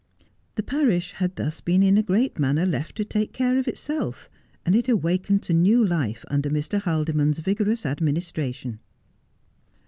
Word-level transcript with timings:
The 0.55 0.63
parish 0.63 1.11
had 1.11 1.35
thus 1.35 1.61
been 1.61 1.83
in 1.83 1.95
a 1.95 2.01
great 2.01 2.39
manner 2.39 2.65
left 2.65 2.95
to 2.95 3.05
take 3.05 3.33
care 3.33 3.59
of 3.59 3.67
itself, 3.67 4.31
and 4.65 4.75
it 4.75 4.89
awakened 4.89 5.43
to 5.43 5.53
new 5.53 5.85
life 5.85 6.25
under 6.27 6.49
Mr. 6.49 6.81
Haldimond's 6.81 7.37
vigorous 7.37 7.85
administration. 7.85 8.79